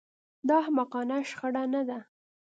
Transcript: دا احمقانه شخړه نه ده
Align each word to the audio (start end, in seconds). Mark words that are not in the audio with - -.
دا 0.47 0.55
احمقانه 0.63 1.17
شخړه 1.29 1.63
نه 1.73 1.81
ده 1.89 1.99